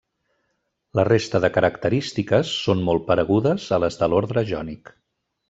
La 0.99 1.03
resta 1.09 1.41
de 1.43 1.51
característiques 1.57 2.55
són 2.63 2.81
molt 2.89 3.07
paregudes 3.11 3.67
a 3.79 3.81
les 3.85 4.01
de 4.01 4.09
l'ordre 4.15 4.47
jònic. 4.55 4.93